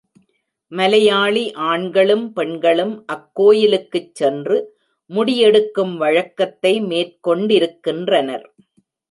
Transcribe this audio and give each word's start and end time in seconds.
மலையாளி 0.71 1.43
ஆண்களும், 1.67 2.33
பெண்களும் 2.33 3.05
அக் 3.05 3.29
கோயிலுக்குச் 3.33 4.15
சென்று 4.15 4.57
முடி 5.09 5.37
எடுக்கும் 5.41 5.95
வழக்கத்தை 5.97 6.73
மேற்கொண்டிருக்கின்றனர். 6.83 8.45